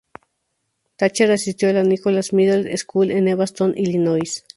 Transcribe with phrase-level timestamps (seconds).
[0.95, 4.43] Thatcher asistió a la Nichols Middle School en Evanston, Illinois.